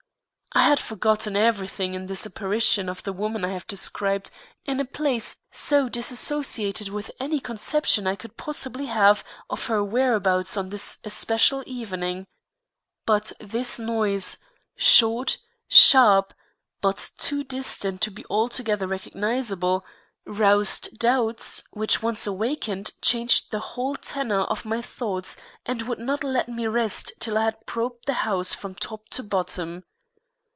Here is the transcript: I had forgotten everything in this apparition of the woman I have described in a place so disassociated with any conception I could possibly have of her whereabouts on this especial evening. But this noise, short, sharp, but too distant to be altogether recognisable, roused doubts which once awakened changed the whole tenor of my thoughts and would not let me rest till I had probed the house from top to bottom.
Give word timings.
I 0.53 0.63
had 0.63 0.81
forgotten 0.81 1.37
everything 1.37 1.93
in 1.93 2.07
this 2.07 2.25
apparition 2.25 2.89
of 2.89 3.03
the 3.03 3.13
woman 3.13 3.45
I 3.45 3.51
have 3.53 3.65
described 3.67 4.31
in 4.65 4.81
a 4.81 4.85
place 4.85 5.37
so 5.49 5.87
disassociated 5.87 6.89
with 6.89 7.09
any 7.21 7.39
conception 7.39 8.05
I 8.05 8.17
could 8.17 8.35
possibly 8.35 8.87
have 8.87 9.23
of 9.49 9.67
her 9.67 9.81
whereabouts 9.81 10.57
on 10.57 10.67
this 10.67 10.97
especial 11.05 11.63
evening. 11.65 12.25
But 13.05 13.31
this 13.39 13.79
noise, 13.79 14.39
short, 14.75 15.37
sharp, 15.69 16.33
but 16.81 17.11
too 17.17 17.45
distant 17.45 18.01
to 18.01 18.11
be 18.11 18.25
altogether 18.29 18.87
recognisable, 18.87 19.85
roused 20.25 20.99
doubts 20.99 21.63
which 21.71 22.03
once 22.03 22.27
awakened 22.27 22.91
changed 23.01 23.51
the 23.51 23.59
whole 23.59 23.95
tenor 23.95 24.41
of 24.41 24.65
my 24.65 24.81
thoughts 24.81 25.37
and 25.65 25.83
would 25.83 25.99
not 25.99 26.25
let 26.25 26.49
me 26.49 26.67
rest 26.67 27.13
till 27.21 27.37
I 27.37 27.45
had 27.45 27.65
probed 27.65 28.05
the 28.05 28.13
house 28.27 28.53
from 28.53 28.75
top 28.75 29.07
to 29.11 29.23
bottom. 29.23 29.85